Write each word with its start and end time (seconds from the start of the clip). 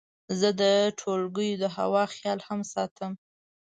زه 0.39 0.49
د 0.61 0.63
ټولګیو 0.99 1.59
د 1.61 1.65
هوا 1.77 2.03
خیال 2.15 2.39
هم 2.47 2.59
ساتم. 2.73 3.13